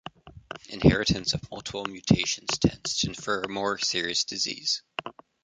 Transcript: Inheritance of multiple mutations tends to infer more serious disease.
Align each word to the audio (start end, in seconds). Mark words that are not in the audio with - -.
Inheritance 0.69 1.35
of 1.35 1.51
multiple 1.51 1.85
mutations 1.85 2.57
tends 2.57 2.97
to 3.01 3.07
infer 3.09 3.43
more 3.47 3.77
serious 3.77 4.23
disease. 4.23 4.81